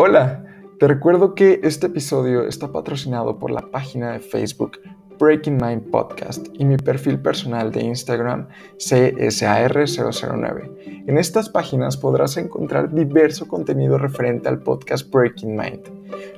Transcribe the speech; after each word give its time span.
Hola, 0.00 0.44
te 0.78 0.86
recuerdo 0.86 1.34
que 1.34 1.58
este 1.64 1.88
episodio 1.88 2.46
está 2.46 2.70
patrocinado 2.70 3.40
por 3.40 3.50
la 3.50 3.62
página 3.62 4.12
de 4.12 4.20
Facebook 4.20 4.78
Breaking 5.18 5.58
Mind 5.60 5.90
Podcast 5.90 6.46
y 6.52 6.64
mi 6.64 6.76
perfil 6.76 7.18
personal 7.18 7.72
de 7.72 7.82
Instagram 7.82 8.46
CSAR009. 8.76 11.02
En 11.08 11.18
estas 11.18 11.48
páginas 11.48 11.96
podrás 11.96 12.36
encontrar 12.36 12.94
diverso 12.94 13.48
contenido 13.48 13.98
referente 13.98 14.48
al 14.48 14.62
podcast 14.62 15.12
Breaking 15.12 15.56
Mind. 15.56 15.82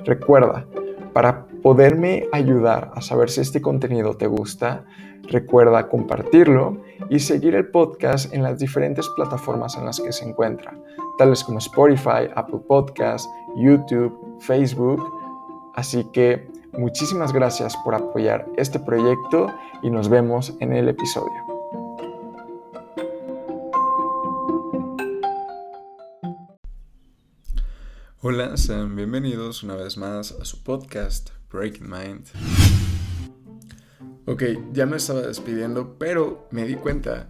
Recuerda, 0.05 0.65
para 1.13 1.45
poderme 1.61 2.27
ayudar 2.31 2.91
a 2.95 3.01
saber 3.01 3.29
si 3.29 3.41
este 3.41 3.61
contenido 3.61 4.17
te 4.17 4.25
gusta, 4.25 4.85
recuerda 5.27 5.87
compartirlo 5.87 6.77
y 7.09 7.19
seguir 7.19 7.55
el 7.55 7.67
podcast 7.67 8.33
en 8.33 8.43
las 8.43 8.59
diferentes 8.59 9.07
plataformas 9.09 9.77
en 9.77 9.85
las 9.85 9.99
que 9.99 10.11
se 10.11 10.27
encuentra, 10.27 10.73
tales 11.17 11.43
como 11.43 11.59
Spotify, 11.59 12.29
Apple 12.35 12.61
Podcasts, 12.67 13.29
YouTube, 13.55 14.37
Facebook. 14.39 15.01
Así 15.75 16.05
que 16.11 16.49
muchísimas 16.73 17.33
gracias 17.33 17.75
por 17.83 17.95
apoyar 17.95 18.47
este 18.57 18.79
proyecto 18.79 19.47
y 19.81 19.89
nos 19.89 20.09
vemos 20.09 20.53
en 20.59 20.73
el 20.73 20.89
episodio. 20.89 21.31
Hola, 28.21 28.55
sean 28.55 28.95
bienvenidos 28.95 29.63
una 29.63 29.75
vez 29.75 29.97
más 29.97 30.31
a 30.31 30.45
su 30.45 30.63
podcast 30.63 31.31
Breaking 31.51 31.89
Mind. 31.89 32.27
Ok, 34.25 34.43
ya 34.71 34.85
me 34.85 34.97
estaba 34.97 35.21
despidiendo, 35.21 35.97
pero 35.97 36.47
me 36.51 36.65
di 36.65 36.75
cuenta 36.75 37.27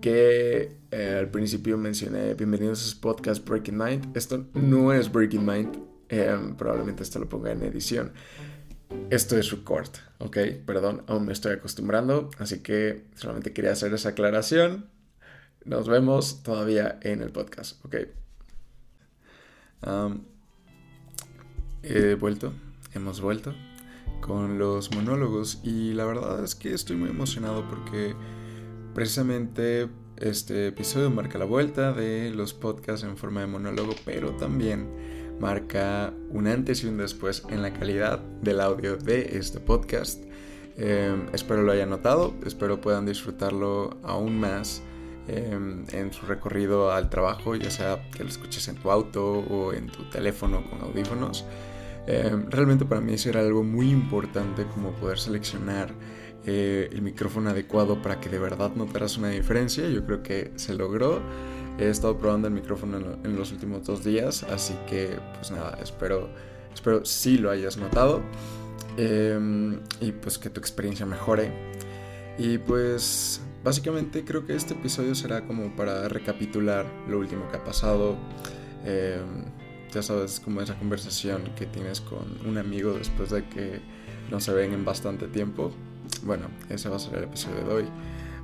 que 0.00 0.76
eh, 0.90 1.16
al 1.18 1.30
principio 1.30 1.78
mencioné 1.78 2.34
bienvenidos 2.34 2.82
a 2.82 2.90
su 2.90 3.00
podcast 3.00 3.46
Breaking 3.46 3.76
Mind. 3.76 4.16
Esto 4.16 4.46
no 4.54 4.92
es 4.92 5.10
Breaking 5.10 5.44
Mind, 5.44 5.78
em, 6.08 6.56
probablemente 6.56 7.02
esto 7.02 7.18
lo 7.18 7.28
ponga 7.28 7.52
en 7.52 7.62
edición. 7.62 8.12
Esto 9.10 9.36
es 9.36 9.50
record, 9.50 9.90
ok, 10.18 10.38
perdón, 10.64 11.02
aún 11.08 11.26
me 11.26 11.32
estoy 11.32 11.54
acostumbrando, 11.54 12.30
así 12.38 12.60
que 12.60 13.04
solamente 13.14 13.52
quería 13.52 13.72
hacer 13.72 13.92
esa 13.92 14.10
aclaración. 14.10 14.86
Nos 15.64 15.88
vemos 15.88 16.42
todavía 16.44 16.98
en 17.02 17.22
el 17.22 17.30
podcast, 17.32 17.84
ok 17.84 17.96
he 21.82 22.14
vuelto, 22.14 22.52
hemos 22.94 23.20
vuelto 23.20 23.54
con 24.20 24.58
los 24.58 24.94
monólogos 24.94 25.60
y 25.62 25.92
la 25.92 26.04
verdad 26.04 26.42
es 26.42 26.54
que 26.54 26.72
estoy 26.72 26.96
muy 26.96 27.10
emocionado 27.10 27.68
porque 27.68 28.14
precisamente 28.96 29.88
este 30.16 30.68
episodio 30.68 31.10
marca 31.10 31.38
la 31.38 31.44
vuelta 31.44 31.92
de 31.92 32.30
los 32.30 32.54
podcasts 32.54 33.04
en 33.04 33.18
forma 33.18 33.42
de 33.42 33.46
monólogo, 33.46 33.94
pero 34.04 34.30
también 34.32 34.88
marca 35.38 36.12
un 36.30 36.46
antes 36.46 36.82
y 36.82 36.86
un 36.86 36.96
después 36.96 37.44
en 37.50 37.60
la 37.60 37.72
calidad 37.74 38.20
del 38.40 38.60
audio 38.60 38.96
de 38.96 39.36
este 39.36 39.60
podcast. 39.60 40.24
Em, 40.78 41.26
espero 41.34 41.62
lo 41.62 41.72
hayan 41.72 41.90
notado, 41.90 42.34
espero 42.46 42.80
puedan 42.80 43.04
disfrutarlo 43.04 43.98
aún 44.02 44.40
más 44.40 44.82
Em, 45.28 45.84
en 45.92 46.12
su 46.12 46.24
recorrido 46.24 46.92
al 46.92 47.10
trabajo, 47.10 47.56
ya 47.56 47.68
sea 47.68 48.08
que 48.12 48.22
lo 48.22 48.28
escuches 48.28 48.68
en 48.68 48.76
tu 48.76 48.92
auto 48.92 49.40
o 49.40 49.72
en 49.72 49.88
tu 49.88 50.04
teléfono 50.04 50.62
con 50.70 50.80
audífonos. 50.82 51.44
Em, 52.06 52.48
realmente 52.48 52.84
para 52.84 53.00
mí 53.00 53.14
eso 53.14 53.36
algo 53.36 53.64
muy 53.64 53.90
importante 53.90 54.64
como 54.66 54.92
poder 54.92 55.18
seleccionar 55.18 55.92
eh, 56.46 56.88
el 56.92 57.02
micrófono 57.02 57.50
adecuado 57.50 58.00
para 58.00 58.20
que 58.20 58.28
de 58.28 58.38
verdad 58.38 58.72
notaras 58.74 59.16
una 59.18 59.28
diferencia. 59.28 59.88
Yo 59.88 60.04
creo 60.04 60.22
que 60.22 60.52
se 60.56 60.74
logró. 60.74 61.20
He 61.78 61.88
estado 61.88 62.16
probando 62.16 62.48
el 62.48 62.54
micrófono 62.54 62.98
en, 63.22 63.36
los 63.36 63.52
últimos 63.52 63.84
dos 63.84 64.02
días, 64.02 64.44
así 64.44 64.74
que 64.88 65.18
pues 65.34 65.50
nada, 65.50 65.78
espero, 65.82 66.30
espero 66.72 67.04
sí 67.04 67.36
lo 67.36 67.50
hayas 67.50 67.76
notado 67.76 68.22
em, 68.96 69.80
y 70.00 70.12
pues 70.12 70.38
que 70.38 70.48
tu 70.48 70.58
experiencia 70.58 71.04
mejore. 71.04 71.52
Y 72.38 72.56
pues 72.56 73.42
Básicamente 73.66 74.24
creo 74.24 74.46
que 74.46 74.54
este 74.54 74.74
episodio 74.74 75.16
será 75.16 75.44
como 75.44 75.74
para 75.74 76.08
recapitular 76.08 76.86
lo 77.08 77.18
último 77.18 77.48
que 77.50 77.56
ha 77.56 77.64
pasado. 77.64 78.16
Em, 78.84 79.44
ya 79.92 80.02
sabes, 80.02 80.38
como 80.38 80.60
esa 80.60 80.78
conversación 80.78 81.42
que 81.56 81.66
tienes 81.66 82.00
con 82.00 82.46
un 82.46 82.58
amigo 82.58 82.92
después 82.92 83.30
de 83.30 83.44
que 83.48 83.80
no 84.30 84.38
se 84.38 84.52
ven 84.52 84.72
en 84.72 84.84
bastante 84.84 85.26
tiempo. 85.26 85.72
Bueno, 86.26 86.48
ese 86.68 86.88
va 86.88 86.96
a 86.96 86.98
ser 86.98 87.18
el 87.18 87.24
episodio 87.24 87.64
de 87.64 87.72
hoy. 87.72 87.84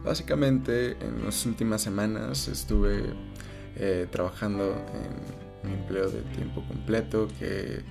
Básicamente 0.04 0.96
en 1.00 1.24
las 1.24 1.44
últimas 1.46 1.82
semanas 1.82 2.48
estuve 2.48 3.02
eh, 3.76 4.06
trabajando 4.10 4.76
en 4.94 5.68
mi 5.68 5.76
empleo 5.76 6.08
de 6.08 6.22
tiempo 6.34 6.64
completo, 6.66 7.28
que 7.38 7.82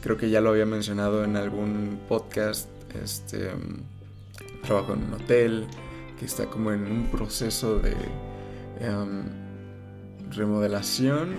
creo 0.00 0.16
que 0.16 0.30
ya 0.30 0.40
lo 0.40 0.50
había 0.50 0.66
mencionado 0.66 1.24
en 1.24 1.36
algún 1.36 2.00
podcast. 2.08 2.68
Este, 3.02 3.50
trabajo 4.62 4.92
en 4.94 5.04
un 5.04 5.14
hotel, 5.14 5.66
está 6.24 6.46
como 6.46 6.72
en 6.72 6.84
un 6.90 7.10
proceso 7.10 7.78
de 7.78 7.94
em, 8.80 9.24
remodelación, 10.30 11.34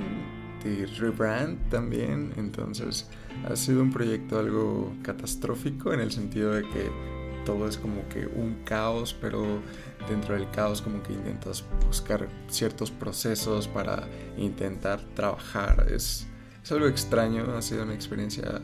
de 0.64 0.86
rebrand 0.86 1.70
también. 1.70 2.34
Entonces 2.38 3.08
ha 3.50 3.56
sido 3.56 3.82
un 3.82 3.92
proyecto 3.92 4.40
algo 4.40 4.94
catastrófico 5.04 5.94
en 5.94 6.02
el 6.02 6.12
sentido 6.12 6.54
de 6.54 6.64
que 6.64 7.13
todo 7.46 7.68
es 7.68 7.78
como 7.78 8.08
que 8.10 8.26
un 8.26 8.64
caos, 8.64 9.16
pero 9.20 9.62
dentro 10.10 10.36
del 10.36 10.50
caos 10.52 10.82
como 10.82 11.02
que 11.04 11.14
intentas 11.14 11.64
buscar 11.86 12.28
ciertos 12.50 12.92
procesos 12.92 13.68
para 13.68 14.08
intentar 14.38 15.02
trabajar. 15.16 15.88
Es, 15.92 16.28
algo 16.70 16.88
extraño, 16.88 17.56
ha 17.56 17.62
sido 17.62 17.84
una 17.84 17.94
experiencia 17.94 18.62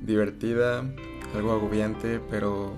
divertida, 0.00 0.84
algo 1.34 1.52
agobiante, 1.52 2.20
pero 2.30 2.74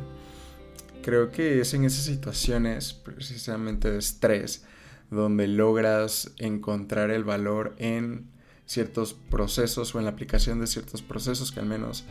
creo 1.03 1.31
que 1.31 1.61
es 1.61 1.75
en 1.75 1.85
esas 1.85 2.05
situaciones 2.05 2.95
precisamente 2.95 3.91
de 3.91 3.99
estrés 3.99 4.65
donde 5.11 5.47
logras 5.49 6.33
encontrar 6.39 7.11
el 7.11 7.25
valor 7.25 7.75
en 7.79 8.31
ciertos 8.67 9.15
procesos 9.15 9.95
o 9.95 9.99
en 9.99 10.07
la 10.07 10.13
aplicación 10.13 10.61
de 10.61 10.67
ciertos 10.67 11.03
procesos 11.03 11.53
que 11.53 11.61
al 11.61 11.67
menos 11.67 12.05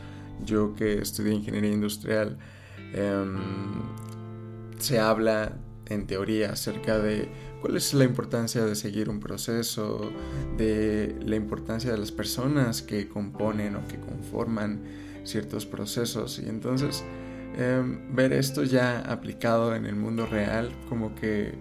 yo 0.46 0.76
que 0.76 1.00
estudié 1.00 1.34
ingeniería 1.34 1.72
industrial 1.72 2.38
em, 2.94 3.38
se 4.80 5.00
habla 5.00 5.58
en 5.88 6.08
teoría 6.08 6.52
acerca 6.52 7.00
de 7.00 7.30
cuál 7.62 7.76
es 7.78 7.94
la 7.94 8.04
importancia 8.04 8.64
de 8.64 8.76
seguir 8.76 9.10
un 9.10 9.20
proceso, 9.20 10.12
de 10.58 11.16
la 11.26 11.36
importancia 11.36 11.92
de 11.92 11.98
las 11.98 12.12
personas 12.12 12.82
que 12.82 13.08
componen 13.10 13.76
o 13.76 13.88
que 13.88 14.00
conforman 14.00 14.82
ciertos 15.24 15.66
procesos 15.66 16.40
y 16.40 16.50
entonces 16.50 17.04
Em, 17.56 18.16
ver 18.16 18.34
esto 18.34 18.64
ya 18.64 19.00
aplicado 19.00 19.76
en 19.76 19.86
el 19.86 19.96
mundo 19.96 20.26
real 20.26 20.72
como 20.90 21.14
que 21.14 21.54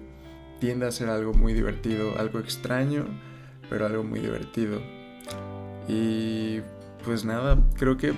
tiende 0.58 0.86
a 0.86 0.90
ser 0.90 1.10
algo 1.10 1.34
muy 1.34 1.52
divertido, 1.52 2.18
algo 2.18 2.38
extraño, 2.38 3.04
pero 3.68 3.86
algo 3.86 4.02
muy 4.02 4.20
divertido. 4.20 4.80
Y 5.88 6.60
pues 7.04 7.24
nada, 7.24 7.58
creo 7.76 7.96
que 7.96 8.14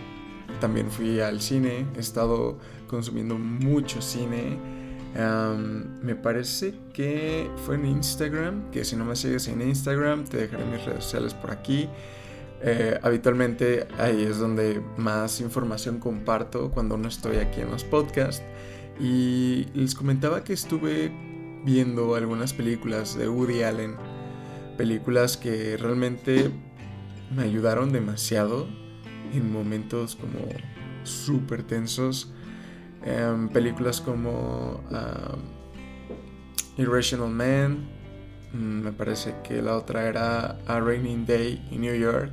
también 0.60 0.90
fui 0.90 1.20
al 1.20 1.40
cine, 1.40 1.86
he 1.96 2.00
estado 2.00 2.58
consumiendo 2.86 3.36
mucho 3.38 4.00
cine. 4.00 4.58
Me 6.02 6.14
parece 6.14 6.74
que 6.92 7.50
fue 7.64 7.76
en 7.76 7.86
Instagram, 7.86 8.70
que 8.70 8.84
si 8.84 8.96
no 8.96 9.04
me 9.04 9.14
sigues 9.16 9.46
en 9.48 9.62
Instagram, 9.62 10.24
te 10.24 10.38
dejaré 10.38 10.64
mis 10.64 10.84
redes 10.84 11.04
sociales 11.04 11.34
por 11.34 11.50
aquí. 11.50 11.88
Eh, 12.62 12.98
habitualmente 13.02 13.86
ahí 13.98 14.22
es 14.22 14.38
donde 14.38 14.80
más 14.96 15.40
información 15.40 15.98
comparto 15.98 16.70
cuando 16.70 16.96
no 16.96 17.08
estoy 17.08 17.36
aquí 17.36 17.60
en 17.60 17.70
los 17.70 17.84
podcasts. 17.84 18.42
Y 18.98 19.66
les 19.74 19.94
comentaba 19.94 20.44
que 20.44 20.52
estuve 20.52 21.12
viendo 21.64 22.14
algunas 22.14 22.52
películas 22.52 23.16
de 23.16 23.28
Woody 23.28 23.62
Allen. 23.62 23.96
Películas 24.76 25.36
que 25.36 25.76
realmente 25.76 26.50
me 27.34 27.42
ayudaron 27.42 27.92
demasiado 27.92 28.66
en 29.36 29.52
momentos 29.52 30.16
como 30.16 30.38
súper 31.04 31.62
tensos. 31.62 32.32
Em, 33.02 33.48
películas 33.48 34.00
como 34.00 34.80
Irrational 36.78 37.30
Man. 37.30 37.88
Mm, 38.52 38.82
me 38.82 38.92
parece 38.92 39.34
que 39.42 39.60
la 39.60 39.76
otra 39.76 40.08
era 40.08 40.58
A 40.66 40.80
Raining 40.80 41.26
Day 41.26 41.66
in 41.70 41.82
New 41.82 41.94
York. 41.94 42.32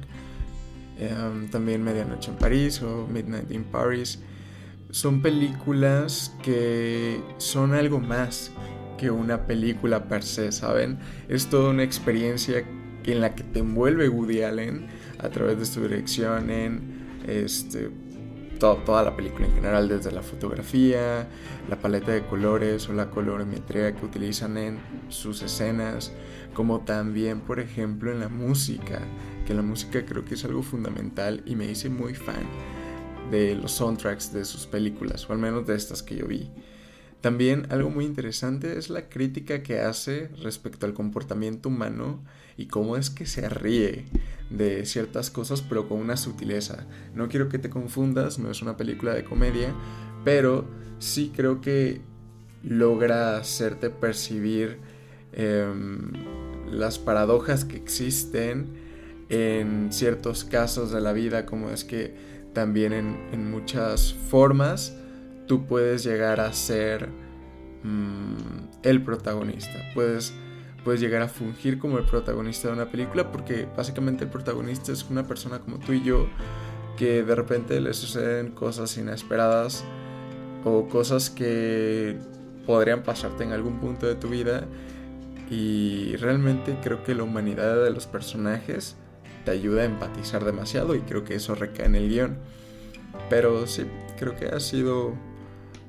Em, 0.97 1.49
también 1.49 1.83
Medianoche 1.83 2.29
en 2.31 2.37
París 2.37 2.81
o 2.81 3.07
Midnight 3.07 3.51
in 3.51 3.63
Paris. 3.63 4.19
Son 4.91 5.21
películas 5.21 6.35
que 6.43 7.21
son 7.37 7.73
algo 7.73 7.99
más 7.99 8.51
que 8.97 9.09
una 9.09 9.47
película 9.47 10.07
per 10.07 10.21
se, 10.21 10.51
¿saben? 10.51 10.99
Es 11.27 11.47
toda 11.47 11.71
una 11.71 11.83
experiencia 11.83 12.63
en 13.03 13.21
la 13.21 13.33
que 13.33 13.43
te 13.43 13.59
envuelve 13.59 14.09
Woody 14.09 14.43
Allen 14.43 14.87
a 15.17 15.29
través 15.29 15.57
de 15.57 15.65
su 15.65 15.81
dirección 15.81 16.51
en, 16.51 16.90
este, 17.27 17.89
toda 18.59 19.03
la 19.03 19.15
película 19.15 19.47
en 19.47 19.53
general, 19.53 19.87
desde 19.87 20.11
la 20.11 20.21
fotografía, 20.21 21.27
la 21.69 21.75
paleta 21.77 22.11
de 22.11 22.25
colores 22.25 22.87
o 22.89 22.93
la 22.93 23.09
colorimetría 23.09 23.95
que 23.95 24.05
utilizan 24.05 24.57
en 24.57 24.79
sus 25.09 25.41
escenas, 25.41 26.11
como 26.53 26.81
también, 26.81 27.41
por 27.41 27.59
ejemplo, 27.59 28.11
en 28.11 28.19
la 28.19 28.29
música, 28.29 28.99
que 29.47 29.53
la 29.53 29.63
música 29.63 30.05
creo 30.05 30.23
que 30.23 30.35
es 30.35 30.45
algo 30.45 30.61
fundamental 30.61 31.41
y 31.45 31.55
me 31.55 31.65
hice 31.65 31.89
muy 31.89 32.13
fan 32.13 32.45
de 33.31 33.55
los 33.55 33.71
soundtracks 33.71 34.31
de 34.31 34.45
sus 34.45 34.67
películas, 34.67 35.27
o 35.29 35.33
al 35.33 35.39
menos 35.39 35.65
de 35.65 35.75
estas 35.75 36.03
que 36.03 36.17
yo 36.17 36.27
vi. 36.27 36.51
También 37.21 37.67
algo 37.69 37.89
muy 37.89 38.05
interesante 38.05 38.77
es 38.77 38.89
la 38.89 39.07
crítica 39.07 39.61
que 39.61 39.79
hace 39.79 40.29
respecto 40.41 40.85
al 40.85 40.93
comportamiento 40.93 41.69
humano 41.69 42.23
y 42.57 42.65
cómo 42.65 42.97
es 42.97 43.09
que 43.09 43.25
se 43.25 43.47
ríe 43.47 44.05
de 44.49 44.85
ciertas 44.85 45.29
cosas 45.29 45.61
pero 45.61 45.87
con 45.87 45.99
una 45.99 46.17
sutileza. 46.17 46.87
No 47.13 47.29
quiero 47.29 47.47
que 47.47 47.59
te 47.59 47.69
confundas, 47.69 48.39
no 48.39 48.49
es 48.49 48.61
una 48.61 48.75
película 48.75 49.13
de 49.13 49.23
comedia, 49.23 49.73
pero 50.23 50.67
sí 50.99 51.31
creo 51.35 51.61
que 51.61 52.01
logra 52.63 53.37
hacerte 53.37 53.89
percibir 53.89 54.77
em, 55.33 56.11
las 56.71 56.99
paradojas 56.99 57.65
que 57.65 57.77
existen 57.77 58.67
en 59.29 59.91
ciertos 59.91 60.43
casos 60.43 60.91
de 60.91 61.01
la 61.01 61.13
vida, 61.13 61.45
como 61.45 61.69
es 61.69 61.83
que 61.83 62.13
también 62.53 62.93
en, 62.93 63.49
muchas 63.49 64.13
formas 64.13 64.95
tú 65.51 65.65
puedes 65.65 66.05
llegar 66.05 66.39
a 66.39 66.53
ser 66.53 67.09
mm, 67.83 68.83
el 68.83 69.03
protagonista, 69.03 69.79
puedes 69.93 70.33
puedes 70.85 71.01
llegar 71.01 71.21
a 71.23 71.27
fungir 71.27 71.77
como 71.77 71.97
el 71.97 72.05
protagonista 72.05 72.69
de 72.69 72.75
una 72.75 72.89
película 72.89 73.33
porque 73.33 73.67
básicamente 73.75 74.23
el 74.23 74.29
protagonista 74.29 74.93
es 74.93 75.03
una 75.09 75.27
persona 75.27 75.59
como 75.59 75.77
tú 75.77 75.91
y 75.91 76.03
yo 76.03 76.25
que 76.95 77.21
de 77.21 77.35
repente 77.35 77.81
le 77.81 77.93
suceden 77.93 78.51
cosas 78.51 78.97
inesperadas 78.97 79.83
o 80.63 80.87
cosas 80.87 81.29
que 81.29 82.17
podrían 82.65 83.03
pasarte 83.03 83.43
en 83.43 83.51
algún 83.51 83.81
punto 83.81 84.07
de 84.07 84.15
tu 84.15 84.29
vida 84.29 84.63
y 85.49 86.15
realmente 86.15 86.77
creo 86.81 87.03
que 87.03 87.13
la 87.13 87.23
humanidad 87.23 87.83
de 87.83 87.89
los 87.89 88.07
personajes 88.07 88.95
te 89.43 89.51
ayuda 89.51 89.81
a 89.81 89.85
empatizar 89.85 90.45
demasiado 90.45 90.95
y 90.95 91.01
creo 91.01 91.25
que 91.25 91.35
eso 91.35 91.55
recae 91.55 91.87
en 91.87 91.95
el 91.95 92.07
guion. 92.07 92.37
Pero 93.29 93.67
sí, 93.67 93.83
creo 94.17 94.37
que 94.37 94.45
ha 94.45 94.61
sido 94.61 95.13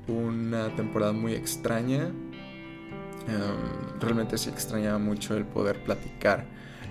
una 0.07 0.75
temporada 0.75 1.13
muy 1.13 1.33
extraña 1.33 2.11
Em, 3.27 3.99
realmente 4.01 4.37
sí 4.37 4.49
extrañaba 4.49 4.97
mucho 4.97 5.37
el 5.37 5.45
poder 5.45 5.83
platicar 5.83 6.45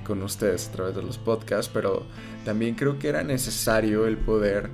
con 0.04 0.22
ustedes 0.22 0.68
a 0.68 0.72
través 0.72 0.96
de 0.96 1.02
los 1.02 1.18
podcasts, 1.18 1.70
pero 1.72 2.06
también 2.44 2.74
creo 2.74 2.98
que 2.98 3.08
era 3.08 3.22
necesario 3.22 4.06
el 4.06 4.16
poder 4.16 4.70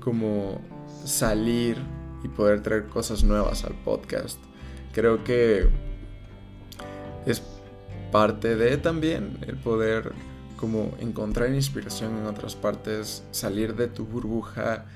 como 0.00 0.60
salir 1.04 1.76
y 2.24 2.28
poder 2.28 2.60
traer 2.62 2.86
cosas 2.86 3.22
nuevas 3.22 3.64
al 3.64 3.74
podcast. 3.84 4.38
Creo 4.92 5.22
que 5.22 5.68
es 7.24 7.42
parte 8.10 8.56
de 8.56 8.76
también 8.76 9.38
el 9.46 9.56
poder 9.56 10.12
como 10.56 10.92
encontrar 10.98 11.54
inspiración 11.54 12.18
en 12.18 12.26
otras 12.26 12.54
partes, 12.56 13.22
salir 13.30 13.76
de 13.76 13.86
tu 13.86 14.04
burbuja, 14.04 14.86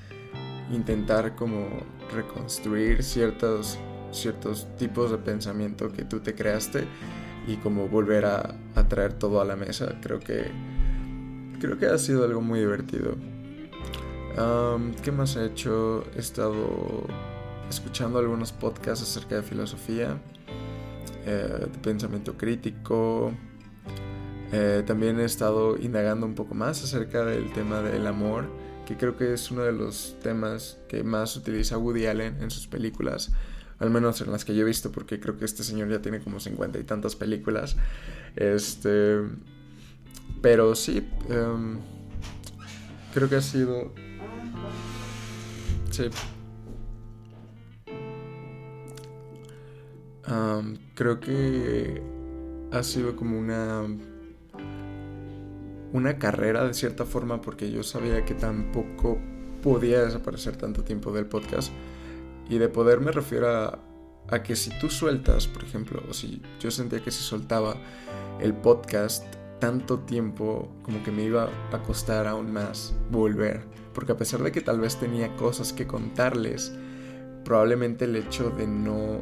intentar 0.71 1.35
como 1.35 1.67
reconstruir 2.13 3.03
ciertos 3.03 3.79
ciertos 4.15 4.67
tipos 4.77 5.11
de 5.11 5.17
pensamiento 5.17 5.91
que 5.91 6.05
tú 6.05 6.19
te 6.21 6.33
creaste 6.33 6.85
y 7.47 7.57
como 7.57 7.87
volver 7.87 8.25
a, 8.25 8.55
traer 8.87 9.13
todo 9.13 9.41
a 9.41 9.45
la 9.45 9.55
mesa. 9.55 9.99
Creo 10.01 10.19
que, 10.19 10.49
creo 11.59 11.77
que 11.77 11.85
ha 11.85 11.97
sido 11.97 12.23
algo 12.23 12.41
muy 12.41 12.59
divertido. 12.59 13.15
¿Qué 15.03 15.11
más 15.11 15.35
he 15.35 15.45
hecho? 15.45 16.03
He 16.15 16.19
estado 16.19 17.05
escuchando 17.69 18.19
algunos 18.19 18.51
podcasts 18.51 19.03
acerca 19.03 19.35
de 19.35 19.43
filosofía, 19.43 20.17
eh, 21.25 21.67
de 21.71 21.79
pensamiento 21.79 22.35
crítico. 22.35 23.31
Eh, 24.51 24.83
también 24.85 25.19
he 25.19 25.25
estado 25.25 25.77
indagando 25.77 26.25
un 26.25 26.35
poco 26.35 26.53
más 26.53 26.83
acerca 26.83 27.23
del 27.25 27.51
tema 27.53 27.81
del 27.81 28.07
amor, 28.07 28.45
que 28.85 28.97
creo 28.97 29.17
que 29.17 29.33
es 29.33 29.51
uno 29.51 29.63
de 29.63 29.71
los 29.71 30.15
temas 30.21 30.77
que 30.87 31.03
más 31.03 31.35
utiliza 31.35 31.77
Woody 31.77 32.05
Allen 32.05 32.41
en 32.41 32.51
sus 32.51 32.67
películas 32.67 33.31
al 33.79 33.89
menos 33.89 34.21
en 34.21 34.31
las 34.31 34.45
que 34.45 34.55
yo 34.55 34.61
he 34.61 34.65
visto, 34.65 34.91
porque 34.91 35.19
creo 35.19 35.37
que 35.37 35.45
este 35.45 35.63
señor 35.63 35.89
ya 35.89 36.01
tiene 36.01 36.19
como 36.19 36.39
cincuenta 36.39 36.79
y 36.79 36.83
tantas 36.83 37.15
películas. 37.15 37.75
Este. 38.35 39.21
Pero 40.41 40.75
sí, 40.75 41.07
em, 41.29 41.79
creo 43.13 43.29
que 43.29 43.35
ha 43.35 43.41
sido. 43.41 43.93
Sí. 45.91 46.09
creo 50.95 51.19
que 51.19 52.01
ha 52.71 52.83
sido 52.83 53.15
como 53.15 53.37
una. 53.37 53.83
Una 55.93 56.17
carrera 56.17 56.65
de 56.65 56.73
cierta 56.73 57.05
forma, 57.05 57.41
porque 57.41 57.71
yo 57.71 57.83
sabía 57.83 58.25
que 58.25 58.33
tampoco 58.33 59.19
podía 59.61 60.03
desaparecer 60.03 60.57
tanto 60.57 60.83
tiempo 60.83 61.11
del 61.11 61.25
podcast 61.25 61.71
y 62.49 62.57
de 62.57 62.69
poder 62.69 62.99
me 62.99 63.11
refiero 63.11 63.49
a, 63.49 64.43
que 64.43 64.55
si 64.55 64.69
tú 64.79 64.89
sueltas, 64.89 65.47
por 65.47 65.63
ejemplo, 65.63 66.03
o 66.09 66.13
si 66.13 66.41
yo 66.59 66.69
sentía 66.71 66.99
que 66.99 67.11
si 67.11 67.23
soltaba 67.23 67.75
el 68.39 68.53
podcast 68.53 69.25
tanto 69.59 69.99
tiempo, 69.99 70.71
como 70.83 71.01
que 71.03 71.11
me 71.11 71.23
iba 71.23 71.49
a 71.71 71.83
costar 71.83 72.27
aún 72.27 72.51
más 72.51 72.93
volver. 73.09 73.63
Porque 73.93 74.11
a 74.11 74.17
pesar 74.17 74.43
de 74.43 74.51
que 74.51 74.61
tal 74.61 74.79
vez 74.79 74.97
tenía 74.97 75.35
cosas 75.37 75.73
que 75.73 75.87
contarles, 75.87 76.73
probablemente 77.43 78.05
el 78.05 78.15
hecho 78.15 78.49
de 78.49 78.67
no, 78.67 79.21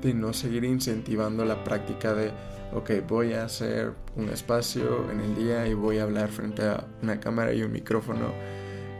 de 0.00 0.14
no 0.14 0.32
seguir 0.32 0.64
incentivando 0.64 1.44
la 1.44 1.62
práctica 1.62 2.14
de, 2.14 2.32
ok, 2.74 2.90
voy 3.08 3.34
a 3.34 3.44
hacer 3.44 3.92
un 4.16 4.28
espacio 4.28 5.10
en 5.10 5.20
el 5.20 5.34
día 5.34 5.66
y 5.66 5.74
voy 5.74 5.98
a 5.98 6.02
hablar 6.04 6.30
frente 6.30 6.62
a 6.62 6.86
una 7.02 7.20
cámara 7.20 7.52
y 7.52 7.62
un 7.62 7.72
micrófono 7.72 8.32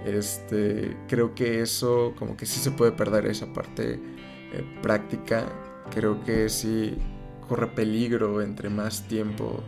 este, 0.04 0.96
creo 1.08 1.34
que 1.34 1.62
eso 1.62 2.14
como 2.18 2.36
que 2.36 2.46
sí 2.46 2.60
se 2.60 2.70
puede 2.70 2.92
perder 2.92 3.26
esa 3.26 3.52
parte 3.52 3.94
eh, 3.94 4.64
práctica. 4.82 5.46
Creo 5.90 6.22
que 6.24 6.48
sí 6.48 6.96
corre 7.48 7.68
peligro 7.68 8.42
entre 8.42 8.68
más 8.70 9.06
tiempo 9.08 9.62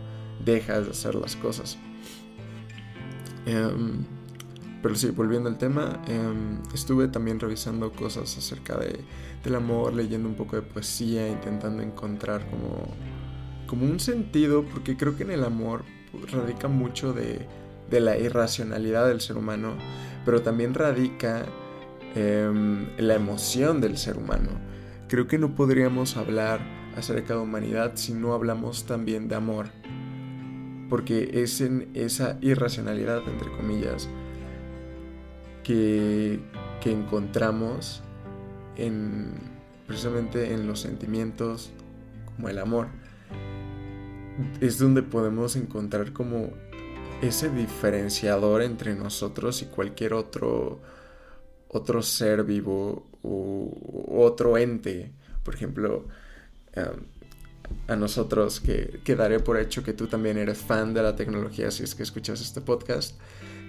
dejas 0.44 0.84
de 0.84 0.90
hacer 0.90 1.14
las 1.14 1.36
cosas. 1.36 1.78
Em, 3.46 4.04
pero 4.82 4.94
sí, 4.94 5.10
volviendo 5.10 5.48
al 5.48 5.58
tema, 5.58 6.02
em, 6.06 6.62
estuve 6.74 7.08
también 7.08 7.40
revisando 7.40 7.92
cosas 7.92 8.36
acerca 8.36 8.76
de, 8.76 9.00
del 9.42 9.54
amor, 9.54 9.94
leyendo 9.94 10.28
un 10.28 10.34
poco 10.34 10.56
de 10.56 10.62
poesía, 10.62 11.28
intentando 11.28 11.82
encontrar 11.82 12.48
como, 12.50 12.94
como 13.66 13.84
un 13.84 14.00
sentido, 14.00 14.64
porque 14.64 14.96
creo 14.96 15.16
que 15.16 15.24
en 15.24 15.30
el 15.30 15.44
amor 15.44 15.84
radica 16.32 16.68
mucho 16.68 17.12
de, 17.12 17.46
de 17.90 18.00
la 18.00 18.18
irracionalidad 18.18 19.08
del 19.08 19.20
ser 19.20 19.36
humano, 19.36 19.74
pero 20.24 20.42
también 20.42 20.74
radica 20.74 21.46
em, 22.14 22.88
la 22.98 23.14
emoción 23.14 23.80
del 23.80 23.96
ser 23.96 24.16
humano. 24.16 24.50
Creo 25.08 25.26
que 25.26 25.38
no 25.38 25.54
podríamos 25.54 26.16
hablar 26.16 26.60
acerca 26.96 27.34
de 27.34 27.40
humanidad 27.40 27.92
si 27.94 28.14
no 28.14 28.32
hablamos 28.32 28.86
también 28.86 29.28
de 29.28 29.36
amor, 29.36 29.66
porque 30.88 31.42
es 31.42 31.60
en 31.60 31.90
esa 31.94 32.38
irracionalidad, 32.40 33.22
entre 33.28 33.50
comillas, 33.52 34.08
que, 35.62 36.40
que 36.80 36.92
encontramos 36.92 38.02
en, 38.76 39.32
precisamente 39.86 40.54
en 40.54 40.66
los 40.66 40.80
sentimientos 40.80 41.70
como 42.24 42.48
el 42.48 42.58
amor. 42.58 42.88
Es 44.60 44.78
donde 44.78 45.02
podemos 45.02 45.56
encontrar 45.56 46.12
como 46.12 46.50
ese 47.22 47.48
diferenciador 47.50 48.62
entre 48.62 48.94
nosotros 48.94 49.62
y 49.62 49.66
cualquier 49.66 50.12
otro, 50.12 50.80
otro 51.68 52.02
ser 52.02 52.44
vivo 52.44 53.06
u 53.22 54.20
otro 54.20 54.58
ente. 54.58 55.12
Por 55.42 55.54
ejemplo, 55.54 56.06
a 57.88 57.96
nosotros, 57.96 58.60
que, 58.60 59.16
daré 59.16 59.40
por 59.40 59.58
hecho 59.58 59.82
que 59.82 59.92
tú 59.92 60.06
también 60.06 60.38
eres 60.38 60.58
fan 60.58 60.94
de 60.94 61.02
la 61.02 61.16
tecnología 61.16 61.70
si 61.70 61.84
es 61.84 61.94
que 61.94 62.02
escuchas 62.02 62.40
este 62.40 62.60
podcast, 62.60 63.18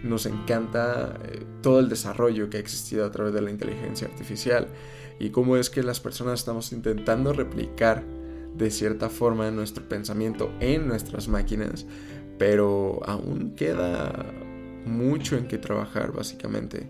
nos 0.03 0.25
encanta 0.25 1.17
eh, 1.25 1.43
todo 1.61 1.79
el 1.79 1.89
desarrollo 1.89 2.49
que 2.49 2.57
ha 2.57 2.59
existido 2.59 3.05
a 3.05 3.11
través 3.11 3.33
de 3.33 3.41
la 3.41 3.49
inteligencia 3.49 4.07
artificial 4.07 4.67
y 5.19 5.31
cómo 5.31 5.57
es 5.57 5.69
que 5.71 5.81
las 5.81 5.99
personas 5.99 6.39
estamos 6.39 6.71
intentando 6.71 7.33
replicar 7.33 8.03
de 8.57 8.71
cierta 8.71 9.09
forma 9.09 9.49
nuestro 9.51 9.87
pensamiento 9.87 10.51
en 10.59 10.87
nuestras 10.87 11.27
máquinas 11.27 11.85
pero 12.37 12.99
aún 13.05 13.55
queda 13.55 14.25
mucho 14.85 15.37
en 15.37 15.47
que 15.47 15.57
trabajar 15.57 16.11
básicamente. 16.11 16.89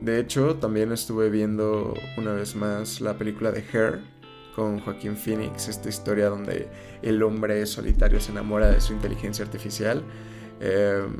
De 0.00 0.20
hecho, 0.20 0.56
también 0.56 0.92
estuve 0.92 1.30
viendo 1.30 1.94
una 2.18 2.32
vez 2.32 2.54
más 2.54 3.00
la 3.00 3.16
película 3.16 3.50
de 3.50 3.64
Her 3.72 4.00
con 4.54 4.80
Joaquín 4.80 5.16
Phoenix, 5.16 5.68
esta 5.68 5.88
historia 5.88 6.28
donde 6.28 6.68
el 7.02 7.22
hombre 7.22 7.64
solitario 7.66 8.20
se 8.20 8.32
enamora 8.32 8.70
de 8.70 8.80
su 8.80 8.92
inteligencia 8.92 9.44
artificial. 9.44 10.02
Em, 10.60 11.16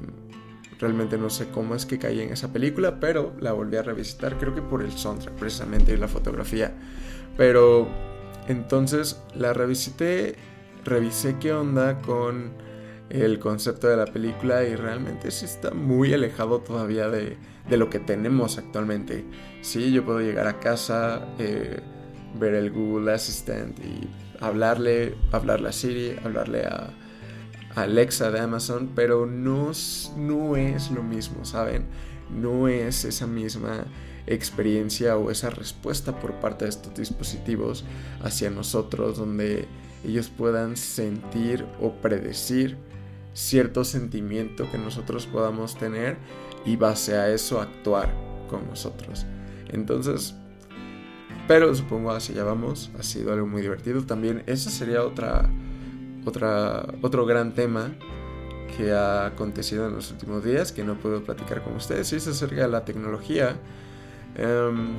realmente 0.79 1.17
no 1.17 1.31
sé 1.31 1.49
cómo 1.49 1.75
es 1.75 1.87
que 1.87 1.99
caí 1.99 2.21
en 2.21 2.33
esa 2.33 2.53
película, 2.53 3.01
pero 3.01 3.35
la 3.41 3.53
volví 3.53 3.77
a 3.77 3.83
revisitar, 3.83 4.39
creo 4.39 4.55
que 4.55 4.63
por 4.63 4.83
el 4.83 4.93
soundtrack 4.93 5.35
precisamente 5.35 5.93
y 5.93 5.97
la 5.97 6.09
fotografía. 6.09 6.75
Pero 7.37 7.89
entonces 8.49 9.21
la 9.35 9.53
revisité, 9.53 10.37
revisé 10.85 11.37
qué 11.39 11.53
onda 11.53 11.99
con 12.01 12.53
el 13.11 13.39
concepto 13.39 13.89
de 13.89 13.97
la 13.97 14.07
película 14.07 14.65
y 14.65 14.75
realmente 14.75 15.31
sí 15.31 15.45
está 15.45 15.71
muy 15.73 16.13
alejado 16.13 16.61
todavía 16.61 17.09
de, 17.09 17.37
lo 17.71 17.91
que 17.91 17.99
tenemos 17.99 18.59
actualmente. 18.59 19.25
Sí, 19.63 19.93
yo 19.93 20.05
puedo 20.05 20.21
llegar 20.21 20.47
a 20.47 20.61
casa, 20.61 21.27
eh, 21.39 21.81
ver 22.39 22.55
el 22.55 22.71
Google 22.71 23.13
Assistant 23.13 23.79
y 23.81 24.09
hablarle, 24.41 25.15
hablarle 25.33 25.69
a 25.69 25.73
Siri, 25.73 26.17
hablarle 26.25 26.65
a 26.65 26.91
Alexa 27.75 28.31
de 28.31 28.41
Amazon, 28.41 28.93
pero 28.95 29.27
no, 29.27 29.73
no 30.17 30.57
es 30.57 30.91
lo 30.91 31.03
mismo, 31.03 31.45
¿saben? 31.45 31.87
No 32.31 32.69
es 32.69 33.05
esa 33.05 33.27
misma 33.27 33.85
experiencia 34.27 35.17
o 35.17 35.31
esa 35.31 35.51
respuesta 35.51 36.19
por 36.19 36.35
parte 36.35 36.65
de 36.65 36.71
estos 36.71 36.95
dispositivos 36.95 37.85
hacia 38.23 38.51
nosotros 38.51 39.19
donde 39.19 39.67
ellos 40.05 40.29
puedan 40.29 40.77
sentir 40.77 41.65
o 41.81 41.93
predecir 41.93 42.77
cierto 43.35 43.85
sentimiento 43.85 44.71
que 44.71 44.79
nosotros 44.79 45.27
podamos 45.27 45.77
tener 45.77 46.17
y 46.65 46.77
base 46.77 47.17
a 47.17 47.29
eso 47.29 47.61
actuar 47.61 48.13
con 48.49 48.67
nosotros. 48.67 49.27
Entonces, 49.69 50.35
pero 51.47 51.73
supongo 51.75 52.11
así 52.11 52.35
ya 52.35 52.45
vamos, 52.45 52.91
ha 52.99 53.03
sido 53.03 53.33
algo 53.33 53.47
muy 53.47 53.63
divertido. 53.63 54.03
También 54.05 54.43
esa 54.47 54.71
sería 54.71 55.03
otra, 55.03 55.49
otra, 56.25 56.87
otro 57.03 57.27
gran 57.27 57.55
tema 57.55 57.95
que 58.77 58.93
ha 58.93 59.27
acontecido 59.27 59.87
en 59.87 59.95
los 59.95 60.11
últimos 60.11 60.45
días 60.45 60.73
que 60.73 60.83
no 60.83 60.99
puedo 60.99 61.23
platicar 61.23 61.63
con 61.63 61.77
ustedes 61.77 62.13
y 62.13 62.17
es 62.17 62.27
acerca 62.27 62.63
de 62.63 62.69
la 62.69 62.85
tecnología. 62.85 63.57
Em, 64.37 64.97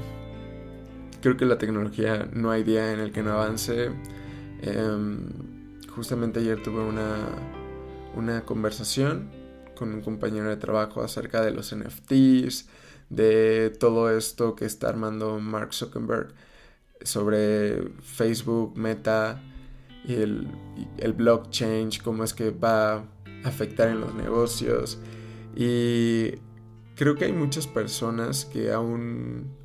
creo 1.22 1.38
que 1.38 1.46
la 1.46 1.58
tecnología 1.58 2.27
no 2.34 2.51
hay 2.51 2.63
día 2.63 2.94
en 2.94 3.00
el 3.00 3.12
que 3.12 3.22
no 3.24 3.32
avance. 3.34 3.91
Em, 4.62 5.29
justamente 5.89 6.39
ayer 6.39 6.62
tuve 6.63 6.82
una, 6.82 7.27
una 8.15 8.44
conversación 8.46 9.29
con 9.75 9.94
un 9.94 10.01
compañero 10.01 10.50
de 10.50 10.58
trabajo 10.58 11.03
acerca 11.03 11.41
de 11.41 11.51
los 11.51 11.72
NFTs, 11.75 12.67
de 13.10 13.70
todo 13.79 14.10
esto 14.10 14.56
que 14.56 14.65
está 14.65 14.89
armando 14.89 15.39
Mark 15.39 15.74
Zuckerberg 15.74 16.34
sobre 17.01 17.91
Facebook, 18.01 18.75
Meta 18.75 19.41
y 20.03 20.15
el, 20.15 20.48
el 20.98 21.13
blockchain, 21.13 21.89
cómo 22.03 22.24
es 22.24 22.34
que 22.34 22.50
va 22.50 22.96
a 22.96 23.03
afectar 23.44 23.89
en 23.89 24.01
los 24.01 24.13
negocios. 24.15 25.00
Y 25.56 26.34
creo 26.98 27.16
que 27.16 27.25
hay 27.25 27.32
muchas 27.32 27.68
personas 27.68 28.44
que 28.46 28.72
aún, 28.72 29.56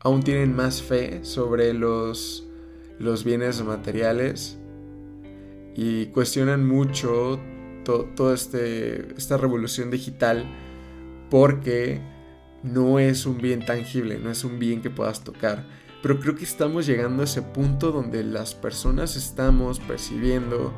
aún 0.00 0.22
tienen 0.22 0.54
más 0.54 0.82
fe 0.82 1.24
sobre 1.24 1.72
los, 1.72 2.46
los 2.98 3.24
bienes 3.24 3.62
materiales 3.62 4.58
y 5.74 6.06
cuestionan 6.06 6.66
mucho 6.66 7.40
toda 7.84 8.34
este, 8.34 9.14
esta 9.16 9.38
revolución 9.38 9.90
digital 9.90 10.44
porque 11.30 12.02
no 12.62 12.98
es 12.98 13.24
un 13.24 13.38
bien 13.38 13.64
tangible, 13.64 14.18
no 14.18 14.30
es 14.30 14.44
un 14.44 14.58
bien 14.58 14.82
que 14.82 14.90
puedas 14.90 15.24
tocar. 15.24 15.64
Pero 16.02 16.20
creo 16.20 16.34
que 16.34 16.44
estamos 16.44 16.86
llegando 16.86 17.22
a 17.22 17.24
ese 17.24 17.40
punto 17.40 17.92
donde 17.92 18.22
las 18.24 18.54
personas 18.54 19.16
estamos 19.16 19.80
percibiendo 19.80 20.74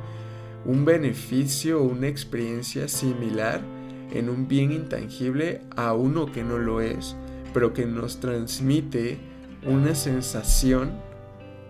un 0.64 0.84
beneficio 0.84 1.80
o 1.80 1.84
una 1.84 2.06
experiencia 2.06 2.86
similar 2.86 3.79
en 4.12 4.28
un 4.28 4.48
bien 4.48 4.72
intangible 4.72 5.62
a 5.76 5.92
uno 5.94 6.30
que 6.30 6.42
no 6.42 6.58
lo 6.58 6.80
es, 6.80 7.16
pero 7.52 7.72
que 7.72 7.86
nos 7.86 8.20
transmite 8.20 9.18
una 9.64 9.94
sensación 9.94 10.92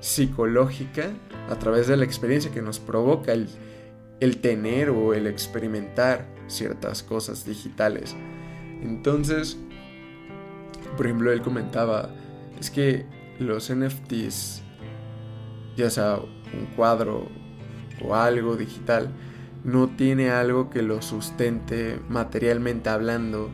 psicológica 0.00 1.10
a 1.50 1.56
través 1.56 1.86
de 1.86 1.96
la 1.96 2.04
experiencia 2.04 2.50
que 2.50 2.62
nos 2.62 2.78
provoca 2.78 3.32
el, 3.32 3.48
el 4.20 4.38
tener 4.38 4.90
o 4.90 5.14
el 5.14 5.26
experimentar 5.26 6.26
ciertas 6.46 7.02
cosas 7.02 7.44
digitales. 7.44 8.16
Entonces, 8.82 9.58
por 10.96 11.06
ejemplo, 11.06 11.32
él 11.32 11.42
comentaba, 11.42 12.10
es 12.58 12.70
que 12.70 13.06
los 13.38 13.72
NFTs, 13.72 14.62
ya 15.76 15.90
sea 15.90 16.18
un 16.18 16.66
cuadro 16.76 17.28
o 18.02 18.14
algo 18.14 18.56
digital, 18.56 19.10
no 19.64 19.88
tiene 19.88 20.30
algo 20.30 20.70
que 20.70 20.82
lo 20.82 21.02
sustente 21.02 21.98
materialmente 22.08 22.88
hablando 22.88 23.50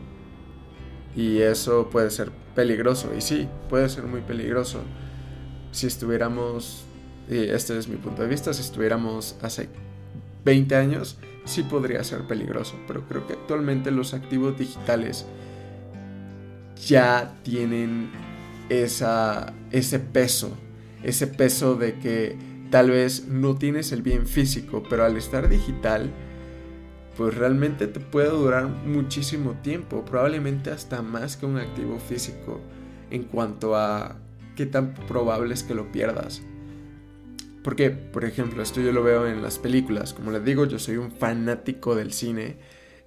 y 1.16 1.38
eso 1.38 1.88
puede 1.90 2.10
ser 2.10 2.30
peligroso. 2.54 3.12
Y 3.16 3.20
sí, 3.20 3.48
puede 3.68 3.88
ser 3.88 4.04
muy 4.04 4.20
peligroso. 4.20 4.82
Si 5.72 5.86
estuviéramos, 5.86 6.84
y 7.28 7.38
este 7.38 7.76
es 7.78 7.88
mi 7.88 7.96
punto 7.96 8.22
de 8.22 8.28
vista, 8.28 8.52
si 8.52 8.60
estuviéramos 8.60 9.36
hace 9.42 9.68
20 10.44 10.76
años, 10.76 11.18
sí 11.44 11.62
podría 11.62 12.04
ser 12.04 12.26
peligroso, 12.26 12.76
pero 12.86 13.06
creo 13.08 13.26
que 13.26 13.34
actualmente 13.34 13.90
los 13.90 14.14
activos 14.14 14.58
digitales 14.58 15.26
ya 16.86 17.34
tienen 17.42 18.10
esa, 18.68 19.54
ese 19.70 19.98
peso, 19.98 20.56
ese 21.02 21.26
peso 21.26 21.76
de 21.76 21.98
que 21.98 22.36
tal 22.76 22.90
vez 22.90 23.26
no 23.26 23.56
tienes 23.56 23.90
el 23.90 24.02
bien 24.02 24.26
físico, 24.26 24.82
pero 24.90 25.02
al 25.02 25.16
estar 25.16 25.48
digital, 25.48 26.10
pues 27.16 27.34
realmente 27.34 27.86
te 27.86 28.00
puede 28.00 28.28
durar 28.28 28.66
muchísimo 28.66 29.54
tiempo, 29.62 30.04
probablemente 30.04 30.68
hasta 30.68 31.00
más 31.00 31.38
que 31.38 31.46
un 31.46 31.56
activo 31.56 31.98
físico 31.98 32.60
en 33.10 33.22
cuanto 33.22 33.76
a 33.76 34.18
qué 34.56 34.66
tan 34.66 34.92
probable 34.92 35.54
es 35.54 35.62
que 35.62 35.74
lo 35.74 35.90
pierdas. 35.90 36.42
Porque, 37.64 37.88
por 37.88 38.26
ejemplo, 38.26 38.62
esto 38.62 38.82
yo 38.82 38.92
lo 38.92 39.02
veo 39.02 39.26
en 39.26 39.40
las 39.40 39.58
películas, 39.58 40.12
como 40.12 40.30
les 40.30 40.44
digo, 40.44 40.66
yo 40.66 40.78
soy 40.78 40.98
un 40.98 41.10
fanático 41.10 41.94
del 41.94 42.12
cine 42.12 42.58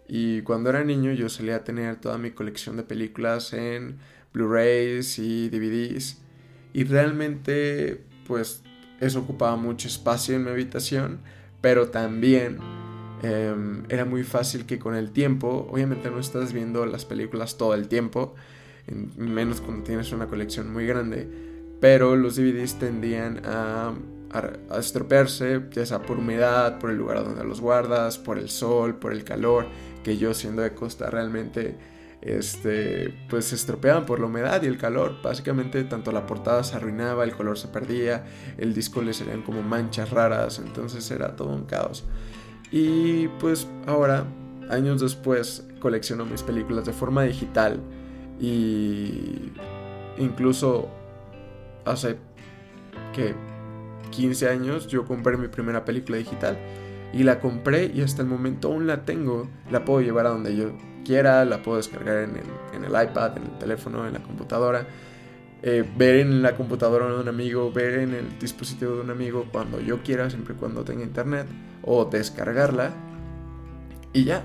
y 0.07 0.41
cuando 0.41 0.71
era 0.71 0.83
niño 0.83 1.11
yo 1.13 1.29
solía 1.29 1.63
tener 1.63 1.97
toda 1.97 2.17
mi 2.17 2.31
colección 2.31 2.75
de 2.75 2.81
películas 2.81 3.53
en 3.53 3.99
Blu-rays 4.33 5.19
y 5.19 5.47
DVDs. 5.49 6.23
Y 6.73 6.85
realmente 6.85 8.03
pues 8.25 8.63
eso 8.99 9.19
ocupaba 9.19 9.55
mucho 9.55 9.87
espacio 9.87 10.35
en 10.35 10.43
mi 10.43 10.51
habitación, 10.51 11.19
pero 11.61 11.89
también 11.89 12.57
em, 13.23 13.83
era 13.89 14.05
muy 14.05 14.23
fácil 14.23 14.65
que 14.65 14.79
con 14.79 14.95
el 14.95 15.11
tiempo, 15.11 15.67
obviamente 15.71 16.09
no 16.09 16.19
estás 16.19 16.53
viendo 16.53 16.85
las 16.85 17.05
películas 17.05 17.57
todo 17.57 17.73
el 17.73 17.87
tiempo, 17.87 18.35
menos 19.17 19.61
cuando 19.61 19.83
tienes 19.83 20.11
una 20.11 20.27
colección 20.27 20.71
muy 20.71 20.85
grande, 20.85 21.29
pero 21.79 22.15
los 22.15 22.35
DVDs 22.35 22.79
tendían 22.79 23.41
a, 23.45 23.93
estropearse, 24.77 25.59
ya 25.71 25.87
sea 25.87 26.03
por 26.03 26.19
humedad, 26.19 26.77
por 26.77 26.91
el 26.91 26.97
lugar 26.97 27.23
donde 27.23 27.43
los 27.43 27.61
guardas, 27.61 28.19
por 28.19 28.37
el 28.37 28.49
sol, 28.49 28.97
por 28.97 29.11
el 29.11 29.23
calor, 29.23 29.65
que 30.03 30.17
yo 30.17 30.35
siendo 30.35 30.61
de 30.61 30.75
costa 30.75 31.09
realmente 31.09 31.75
este, 32.21 33.13
pues 33.29 33.45
se 33.45 33.55
estropeaban 33.55 34.05
por 34.05 34.19
la 34.19 34.27
humedad 34.27 34.61
y 34.63 34.67
el 34.67 34.77
calor. 34.77 35.21
Básicamente 35.23 35.83
tanto 35.83 36.11
la 36.11 36.25
portada 36.25 36.63
se 36.63 36.75
arruinaba, 36.75 37.23
el 37.23 37.33
color 37.33 37.57
se 37.57 37.67
perdía, 37.67 38.25
el 38.57 38.73
disco 38.73 39.01
le 39.01 39.13
salían 39.13 39.41
como 39.41 39.61
manchas 39.61 40.09
raras, 40.09 40.59
entonces 40.59 41.09
era 41.11 41.35
todo 41.35 41.49
un 41.49 41.65
caos. 41.65 42.05
Y 42.71 43.27
pues 43.39 43.67
ahora, 43.87 44.25
años 44.69 45.01
después, 45.01 45.65
colecciono 45.79 46.25
mis 46.25 46.43
películas 46.43 46.85
de 46.85 46.93
forma 46.93 47.23
digital 47.23 47.79
y 48.39 49.51
incluso 50.17 50.89
hace 51.85 52.17
que 53.13 53.33
15 54.11 54.49
años 54.49 54.87
yo 54.87 55.05
compré 55.05 55.37
mi 55.37 55.47
primera 55.47 55.85
película 55.85 56.17
digital 56.17 56.57
y 57.13 57.23
la 57.23 57.39
compré 57.39 57.91
y 57.93 58.01
hasta 58.01 58.21
el 58.21 58.27
momento 58.27 58.67
aún 58.67 58.85
la 58.85 59.03
tengo, 59.03 59.49
la 59.71 59.83
puedo 59.83 60.01
llevar 60.01 60.27
a 60.27 60.29
donde 60.29 60.55
yo 60.55 60.71
quiera, 61.05 61.45
la 61.45 61.61
puedo 61.61 61.77
descargar 61.77 62.23
en 62.23 62.83
el, 62.83 62.89
iPad, 62.89 63.37
en 63.37 63.43
el 63.43 63.57
teléfono, 63.57 64.07
en 64.07 64.13
la 64.13 64.19
computadora, 64.19 64.85
eh, 65.61 65.83
ver 65.97 66.17
en 66.17 66.41
la 66.41 66.55
computadora 66.55 67.07
de 67.07 67.19
un 67.19 67.27
amigo, 67.27 67.71
ver 67.71 67.99
en 67.99 68.13
el 68.13 68.39
dispositivo 68.39 68.95
de 68.95 69.01
un 69.01 69.09
amigo 69.09 69.45
cuando 69.51 69.79
yo 69.81 70.01
quiera, 70.03 70.29
siempre 70.29 70.53
y 70.55 70.57
cuando 70.57 70.83
tenga 70.83 71.03
internet, 71.03 71.47
o 71.83 72.05
descargarla 72.05 72.91
y 74.13 74.23
ya. 74.25 74.43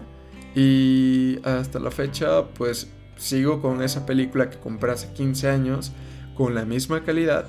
Y 0.55 1.41
hasta 1.45 1.79
la 1.79 1.91
fecha, 1.91 2.45
pues 2.55 2.89
sigo 3.17 3.61
con 3.61 3.83
esa 3.83 4.07
película 4.07 4.51
que 4.51 4.59
compré 4.59 4.93
hace 4.93 5.13
15 5.13 5.49
años, 5.49 5.93
con 6.35 6.55
la 6.55 6.65
misma 6.65 7.05
calidad, 7.05 7.47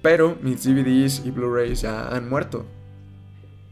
pero 0.00 0.36
mis 0.42 0.64
DVDs 0.64 1.24
y 1.24 1.30
Blu-rays 1.30 1.82
ya 1.82 2.08
han 2.08 2.28
muerto. 2.28 2.66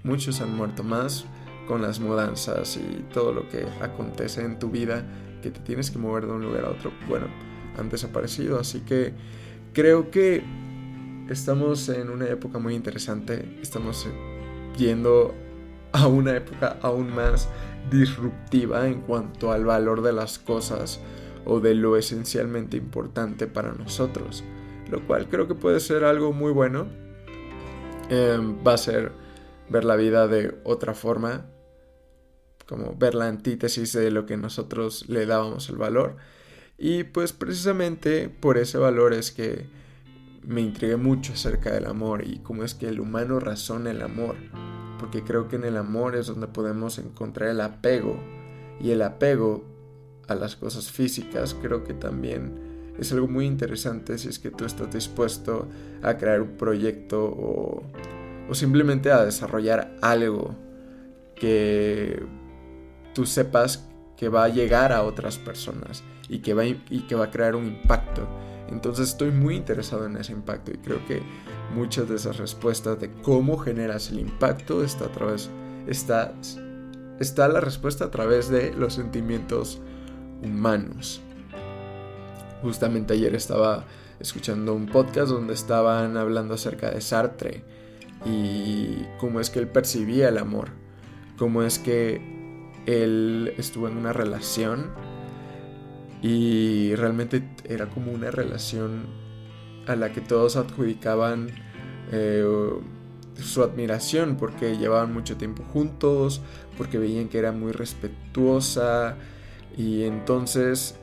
Muchos 0.02 0.40
han 0.40 0.56
muerto 0.56 0.82
más 0.82 1.26
con 1.70 1.82
las 1.82 2.00
mudanzas 2.00 2.76
y 2.78 3.04
todo 3.12 3.32
lo 3.32 3.48
que 3.48 3.64
acontece 3.80 4.44
en 4.44 4.58
tu 4.58 4.70
vida, 4.70 5.04
que 5.40 5.52
te 5.52 5.60
tienes 5.60 5.92
que 5.92 6.00
mover 6.00 6.26
de 6.26 6.32
un 6.32 6.42
lugar 6.42 6.64
a 6.64 6.70
otro, 6.70 6.90
bueno, 7.08 7.28
han 7.78 7.88
desaparecido. 7.88 8.58
Así 8.58 8.80
que 8.80 9.14
creo 9.72 10.10
que 10.10 10.42
estamos 11.28 11.88
en 11.88 12.10
una 12.10 12.26
época 12.26 12.58
muy 12.58 12.74
interesante, 12.74 13.56
estamos 13.62 14.08
yendo 14.76 15.32
a 15.92 16.08
una 16.08 16.34
época 16.34 16.76
aún 16.82 17.14
más 17.14 17.48
disruptiva 17.88 18.88
en 18.88 19.02
cuanto 19.02 19.52
al 19.52 19.64
valor 19.64 20.02
de 20.02 20.12
las 20.12 20.40
cosas 20.40 21.00
o 21.44 21.60
de 21.60 21.76
lo 21.76 21.96
esencialmente 21.96 22.78
importante 22.78 23.46
para 23.46 23.70
nosotros, 23.74 24.42
lo 24.90 25.06
cual 25.06 25.28
creo 25.28 25.46
que 25.46 25.54
puede 25.54 25.78
ser 25.78 26.02
algo 26.02 26.32
muy 26.32 26.50
bueno. 26.50 26.88
Em, 28.08 28.58
va 28.66 28.72
a 28.74 28.76
ser 28.76 29.12
ver 29.68 29.84
la 29.84 29.94
vida 29.94 30.26
de 30.26 30.58
otra 30.64 30.94
forma, 30.94 31.46
como 32.70 32.94
ver 32.96 33.16
la 33.16 33.26
antítesis 33.26 33.92
de 33.94 34.12
lo 34.12 34.26
que 34.26 34.36
nosotros 34.36 35.08
le 35.08 35.26
dábamos 35.26 35.68
el 35.70 35.76
valor. 35.76 36.16
Y 36.78 37.02
pues 37.02 37.32
precisamente 37.32 38.28
por 38.28 38.58
ese 38.58 38.78
valor 38.78 39.12
es 39.12 39.32
que 39.32 39.66
me 40.46 40.60
intrigué 40.60 40.94
mucho 40.94 41.32
acerca 41.32 41.72
del 41.72 41.86
amor 41.86 42.24
y 42.24 42.38
cómo 42.38 42.62
es 42.62 42.74
que 42.76 42.86
el 42.86 43.00
humano 43.00 43.40
razona 43.40 43.90
el 43.90 44.00
amor, 44.02 44.36
porque 45.00 45.24
creo 45.24 45.48
que 45.48 45.56
en 45.56 45.64
el 45.64 45.76
amor 45.76 46.14
es 46.14 46.28
donde 46.28 46.46
podemos 46.46 46.98
encontrar 46.98 47.50
el 47.50 47.60
apego 47.60 48.16
y 48.80 48.92
el 48.92 49.02
apego 49.02 49.64
a 50.28 50.36
las 50.36 50.54
cosas 50.54 50.92
físicas 50.92 51.56
creo 51.60 51.82
que 51.82 51.92
también 51.92 52.92
es 53.00 53.10
algo 53.10 53.26
muy 53.26 53.46
interesante 53.46 54.16
si 54.16 54.28
es 54.28 54.38
que 54.38 54.52
tú 54.52 54.64
estás 54.64 54.92
dispuesto 54.92 55.68
a 56.02 56.16
crear 56.16 56.40
un 56.40 56.56
proyecto 56.56 57.24
o, 57.24 57.82
o 58.48 58.54
simplemente 58.54 59.10
a 59.10 59.24
desarrollar 59.24 59.96
algo 60.02 60.54
que 61.34 62.22
tú 63.14 63.26
sepas 63.26 63.86
que 64.16 64.28
va 64.28 64.44
a 64.44 64.48
llegar 64.48 64.92
a 64.92 65.02
otras 65.02 65.38
personas 65.38 66.02
y 66.28 66.40
que 66.40 66.54
va, 66.54 66.66
y 66.66 67.06
que 67.08 67.14
va 67.14 67.26
a 67.26 67.30
crear 67.30 67.56
un 67.56 67.66
impacto. 67.66 68.28
Entonces 68.68 69.08
estoy 69.08 69.30
muy 69.30 69.56
interesado 69.56 70.06
en 70.06 70.16
ese 70.16 70.32
impacto 70.32 70.70
y 70.70 70.78
creo 70.78 71.04
que 71.06 71.22
muchas 71.74 72.08
de 72.08 72.16
esas 72.16 72.36
respuestas 72.36 73.00
de 73.00 73.10
cómo 73.22 73.58
generas 73.58 74.10
el 74.10 74.20
impacto 74.20 74.84
está 74.84 75.06
a 75.06 75.12
través 75.12 75.50
está 75.86 76.34
está 77.18 77.48
la 77.48 77.60
respuesta 77.60 78.06
a 78.06 78.10
través 78.10 78.48
de 78.48 78.72
los 78.72 78.94
sentimientos 78.94 79.80
humanos. 80.42 81.20
Justamente 82.62 83.14
ayer 83.14 83.34
estaba 83.34 83.84
escuchando 84.20 84.74
un 84.74 84.86
podcast 84.86 85.30
donde 85.30 85.54
estaban 85.54 86.16
hablando 86.16 86.54
acerca 86.54 86.90
de 86.90 87.00
Sartre 87.00 87.64
y 88.24 89.04
cómo 89.18 89.40
es 89.40 89.50
que 89.50 89.58
él 89.58 89.68
percibía 89.68 90.28
el 90.28 90.38
amor, 90.38 90.70
cómo 91.36 91.62
es 91.62 91.78
que 91.78 92.39
él 92.86 93.54
estuvo 93.58 93.88
en 93.88 93.96
una 93.96 94.12
relación 94.12 94.90
y 96.22 96.94
realmente 96.96 97.48
era 97.64 97.86
como 97.86 98.12
una 98.12 98.30
relación 98.30 99.06
a 99.86 99.96
la 99.96 100.12
que 100.12 100.20
todos 100.20 100.56
adjudicaban 100.56 101.48
eh, 102.12 102.44
su 103.36 103.62
admiración 103.62 104.36
porque 104.36 104.76
llevaban 104.76 105.12
mucho 105.12 105.36
tiempo 105.36 105.62
juntos, 105.72 106.42
porque 106.76 106.98
veían 106.98 107.28
que 107.28 107.38
era 107.38 107.52
muy 107.52 107.72
respetuosa, 107.72 109.16
y 109.76 110.04
entonces 110.04 110.96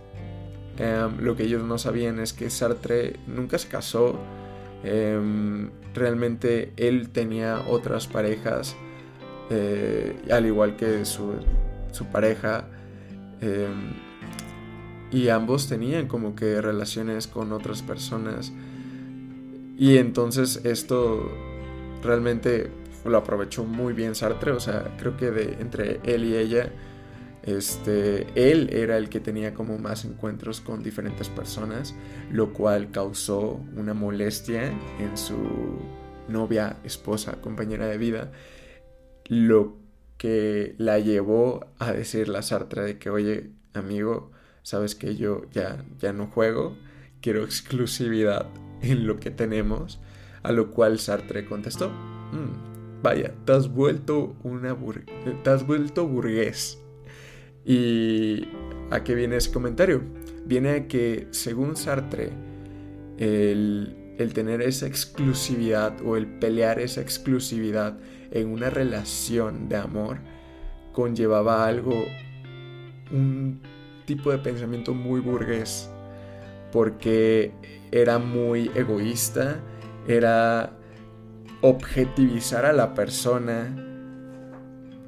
em, 0.77 1.19
lo 1.19 1.35
que 1.35 1.43
ellos 1.43 1.63
no 1.63 1.77
sabían 1.77 2.19
es 2.19 2.33
que 2.33 2.49
Sartre 2.49 3.15
nunca 3.27 3.57
se 3.57 3.67
casó. 3.67 4.19
Em, 4.83 5.71
realmente 5.93 6.73
él 6.77 7.09
tenía 7.09 7.63
otras 7.67 8.07
parejas, 8.07 8.75
eh, 9.49 10.15
al 10.29 10.45
igual 10.45 10.75
que 10.75 11.05
su, 11.05 11.33
su 11.97 12.05
pareja. 12.05 12.65
Em, 13.41 13.93
y 15.11 15.29
ambos 15.29 15.67
tenían 15.67 16.07
como 16.07 16.35
que 16.35 16.61
relaciones 16.61 17.27
con 17.27 17.51
otras 17.51 17.81
personas. 17.81 18.51
Y 19.77 19.97
entonces 19.97 20.61
esto 20.63 21.31
realmente 22.03 22.71
lo 23.05 23.17
aprovechó 23.17 23.63
muy 23.63 23.93
bien 23.93 24.15
Sartre. 24.15 24.51
O 24.51 24.59
sea, 24.59 24.95
creo 24.97 25.17
que 25.17 25.31
de, 25.31 25.57
entre 25.59 25.99
él 26.03 26.25
y 26.25 26.35
ella 26.35 26.71
este, 27.47 28.27
él 28.35 28.69
era 28.73 28.97
el 28.97 29.07
que 29.07 29.21
tenía 29.21 29.53
como 29.53 29.77
más 29.77 30.03
encuentros 30.03 30.59
con 30.59 30.83
diferentes 30.83 31.29
personas, 31.29 31.95
lo 32.29 32.51
cual 32.51 32.91
causó 32.91 33.61
una 33.75 33.93
molestia 33.93 34.73
en 34.99 35.17
su 35.17 35.37
novia, 36.27 36.75
esposa, 36.83 37.39
compañera 37.39 37.87
de 37.87 37.97
vida, 37.97 38.31
lo 39.29 39.86
que 40.17 40.75
la 40.77 40.99
llevó 40.99 41.67
a 41.79 41.91
decirle 41.93 42.37
a 42.37 42.41
Sartre 42.41 42.81
de 42.83 42.97
que, 42.97 43.09
oye, 43.09 43.51
amigo, 43.73 44.31
sabes 44.63 44.95
que 44.95 45.15
yo 45.15 45.43
ya, 45.51 45.83
ya 45.99 46.13
no 46.13 46.27
juego, 46.27 46.77
quiero 47.21 47.43
exclusividad 47.45 48.47
en 48.81 49.07
lo 49.07 49.19
que 49.19 49.31
tenemos, 49.31 49.99
a 50.43 50.51
lo 50.51 50.71
cual 50.71 50.99
Sartre 50.99 51.45
contestó, 51.45 51.89
mm, 51.89 53.01
vaya, 53.01 53.33
te 53.45 53.53
has 53.53 53.69
vuelto 53.69 54.35
una 54.43 54.75
te 55.43 55.49
has 55.49 55.65
vuelto 55.65 56.07
burgués. 56.07 56.79
¿Y 57.65 58.47
a 58.91 59.03
qué 59.03 59.13
viene 59.13 59.35
ese 59.35 59.51
comentario? 59.51 60.01
Viene 60.45 60.69
a 60.69 60.87
que, 60.87 61.27
según 61.31 61.75
Sartre, 61.75 62.31
el, 63.17 63.96
el 64.17 64.33
tener 64.33 64.61
esa 64.61 64.87
exclusividad 64.87 65.93
o 66.05 66.17
el 66.17 66.27
pelear 66.27 66.79
esa 66.79 67.01
exclusividad 67.01 67.97
en 68.31 68.49
una 68.49 68.69
relación 68.69 69.69
de 69.69 69.77
amor 69.77 70.19
conllevaba 70.91 71.67
algo, 71.67 72.05
un 73.11 73.61
tipo 74.05 74.31
de 74.31 74.39
pensamiento 74.39 74.93
muy 74.93 75.19
burgués, 75.19 75.89
porque 76.71 77.51
era 77.91 78.17
muy 78.17 78.71
egoísta, 78.73 79.59
era 80.07 80.71
objetivizar 81.61 82.65
a 82.65 82.73
la 82.73 82.93
persona 82.93 83.83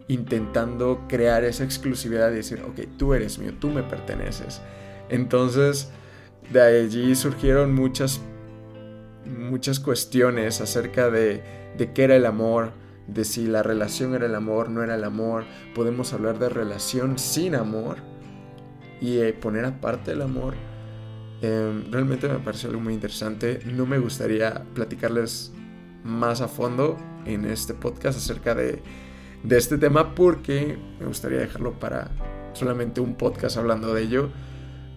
intentando 0.08 1.06
crear 1.08 1.44
esa 1.44 1.64
exclusividad 1.64 2.32
y 2.32 2.36
decir, 2.36 2.62
ok, 2.62 2.98
tú 2.98 3.14
eres 3.14 3.38
mío, 3.40 3.54
tú 3.60 3.70
me 3.70 3.84
perteneces. 3.84 4.62
Entonces, 5.10 5.92
de 6.52 6.62
allí 6.62 7.16
surgieron 7.16 7.74
muchas, 7.74 8.20
muchas 9.50 9.80
cuestiones 9.80 10.62
acerca 10.62 11.10
de, 11.10 11.44
de 11.78 11.94
qué 11.94 12.04
era 12.04 12.16
el 12.16 12.26
amor, 12.26 12.74
de 13.08 13.26
si 13.26 13.48
la 13.48 13.64
relación 13.64 14.14
era 14.14 14.26
el 14.26 14.36
amor, 14.36 14.70
no 14.70 14.84
era 14.84 14.96
el 14.96 15.04
amor. 15.04 15.46
Podemos 15.74 16.14
hablar 16.14 16.40
de 16.40 16.50
relación 16.50 17.18
sin 17.18 17.56
amor 17.56 17.98
y 19.02 19.18
eh, 19.20 19.34
poner 19.34 19.66
aparte 19.66 20.12
el 20.12 20.22
amor. 20.22 20.54
Em, 21.42 21.92
realmente 21.92 22.28
me 22.28 22.40
parece 22.40 22.68
algo 22.68 22.80
muy 22.80 22.94
interesante. 22.94 23.60
No 23.66 23.86
me 23.86 23.98
gustaría 23.98 24.64
platicarles 24.74 25.52
más 26.04 26.42
a 26.42 26.48
fondo 26.48 26.98
en 27.26 27.46
este 27.46 27.74
podcast 27.74 28.18
acerca 28.18 28.56
de 28.56 28.82
de 29.44 29.58
este 29.58 29.78
tema 29.78 30.16
porque 30.16 30.78
me 31.00 31.06
gustaría 31.06 31.40
dejarlo 31.40 31.80
para 31.80 32.12
solamente 32.54 33.02
un 33.02 33.16
podcast 33.16 33.58
hablando 33.58 33.94
de 33.94 34.04
ello, 34.04 34.30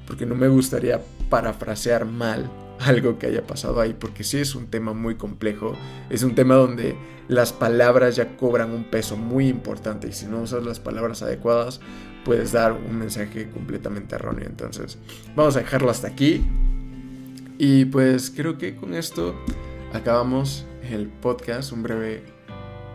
porque 0.06 0.26
no 0.26 0.34
me 0.34 0.48
gustaría 0.48 1.00
parafrasear 1.28 2.04
mal 2.04 2.50
algo 2.86 3.18
que 3.18 3.26
haya 3.26 3.46
pasado 3.46 3.80
ahí, 3.80 3.94
porque 3.98 4.24
sí 4.24 4.38
es 4.38 4.54
un 4.54 4.66
tema 4.66 4.92
muy 4.92 5.16
complejo, 5.16 5.74
es 6.10 6.22
un 6.22 6.34
tema 6.34 6.54
donde 6.54 6.96
las 7.28 7.52
palabras 7.52 8.16
ya 8.16 8.36
cobran 8.36 8.72
un 8.72 8.84
peso 8.84 9.16
muy 9.16 9.48
importante 9.48 10.08
y 10.08 10.12
si 10.12 10.26
no 10.26 10.42
usas 10.42 10.64
las 10.64 10.80
palabras 10.80 11.22
adecuadas 11.22 11.80
puedes 12.24 12.52
dar 12.52 12.72
un 12.72 12.98
mensaje 12.98 13.48
completamente 13.50 14.14
erróneo. 14.14 14.46
Entonces, 14.46 14.98
vamos 15.34 15.56
a 15.56 15.60
dejarlo 15.60 15.90
hasta 15.90 16.08
aquí. 16.08 16.44
Y 17.58 17.84
pues 17.86 18.30
creo 18.30 18.58
que 18.58 18.76
con 18.76 18.94
esto 18.94 19.34
acabamos 19.92 20.66
el 20.90 21.08
podcast, 21.08 21.72
un 21.72 21.82
breve 21.82 22.24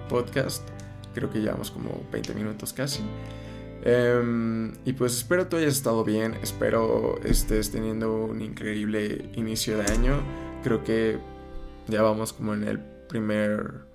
podcast 0.09 0.67
creo 1.17 1.31
que 1.31 1.39
llevamos 1.39 1.71
como 1.71 2.03
20 2.11 2.33
minutos 2.35 2.73
casi. 2.73 3.01
Em, 3.89 4.73
y 4.83 4.91
pues 4.91 5.15
espero 5.15 5.47
tú 5.47 5.55
hayas 5.55 5.75
estado 5.75 6.03
bien, 6.03 6.33
espero 6.43 7.21
estés 7.23 7.71
teniendo 7.71 8.25
un 8.25 8.41
increíble 8.41 9.29
inicio 9.35 9.77
de 9.77 9.89
año. 9.89 10.21
Creo 10.61 10.83
que 10.83 11.17
ya 11.87 12.01
vamos 12.01 12.33
como 12.33 12.53
en 12.53 12.65
el 12.65 12.79
primer 12.79 13.85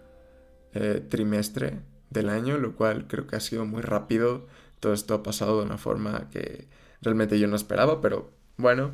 eh, 0.73 1.05
trimestre 1.11 1.81
del 2.09 2.31
año, 2.31 2.57
lo 2.57 2.75
cual 2.75 3.07
creo 3.07 3.27
que 3.27 3.37
ha 3.37 3.41
sido 3.41 3.67
muy 3.67 3.83
rápido. 3.83 4.47
Todo 4.81 4.95
esto 4.95 5.13
ha 5.13 5.23
pasado 5.23 5.59
de 5.61 5.67
una 5.67 5.77
forma 5.77 6.31
que 6.31 6.69
realmente 7.03 7.39
yo 7.39 7.47
no 7.47 7.57
esperaba, 7.57 8.01
pero 8.01 8.31
bueno, 8.57 8.93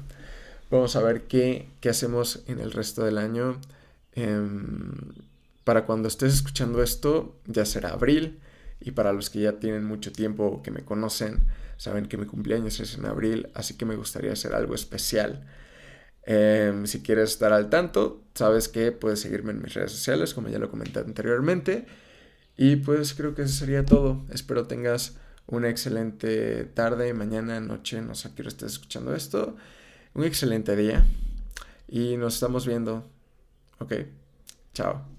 vamos 0.69 0.97
a 0.97 1.03
ver 1.03 1.29
qué, 1.29 1.69
qué 1.81 1.91
hacemos 1.91 2.43
en 2.49 2.59
el 2.59 2.73
resto 2.73 3.05
del 3.05 3.19
año. 3.19 3.61
Em, 4.15 4.91
para 5.63 5.87
cuando 5.87 6.09
estés 6.09 6.35
escuchando 6.35 6.83
esto 6.83 7.37
ya 7.47 7.65
será 7.65 7.91
abril 7.91 8.41
y 8.81 8.93
para 8.93 9.13
los 9.13 9.31
que 9.31 9.41
ya 9.41 9.59
tienen 9.59 9.85
mucho 9.85 10.13
tiempo 10.13 10.63
que 10.63 10.71
me 10.71 10.85
conocen, 10.85 11.45
saben 11.77 12.07
que 12.07 12.17
mi 12.17 12.27
cumpleaños 12.27 12.81
es 12.81 12.97
en 12.97 13.07
abril, 13.07 13.49
así 13.55 13.75
que 13.75 13.85
me 13.85 13.97
gustaría 13.97 14.33
hacer 14.33 14.55
algo 14.55 14.75
especial. 14.75 15.47
Em, 16.25 16.87
si 16.87 17.03
quieres 17.03 17.31
estar 17.31 17.53
al 17.53 17.71
tanto, 17.71 18.23
sabes 18.35 18.69
que 18.69 18.93
puedes 18.93 19.21
seguirme 19.21 19.53
en 19.53 19.63
mis 19.63 19.75
redes 19.75 19.93
sociales, 19.93 20.35
como 20.35 20.49
ya 20.49 20.59
lo 20.59 20.71
comenté 20.71 21.01
anteriormente. 21.01 21.87
Y 22.57 22.77
pues 22.77 23.15
creo 23.15 23.35
que 23.35 23.43
eso 23.43 23.55
sería 23.55 23.87
todo. 23.87 24.27
Espero 24.31 24.67
tengas 24.67 25.17
una 25.47 25.71
excelente 25.71 26.65
tarde, 26.65 27.15
mañana, 27.15 27.61
noche, 27.61 28.03
no 28.03 28.15
sé 28.15 28.29
a 28.29 28.35
qué 28.35 28.43
escuchando 28.43 29.15
esto. 29.15 29.57
Un 30.15 30.25
excelente 30.25 30.77
día. 30.77 31.07
Y 31.89 32.17
nos 32.19 32.35
estamos 32.35 32.67
viendo. 32.67 33.09
Ok, 33.79 33.95
chao. 34.75 35.18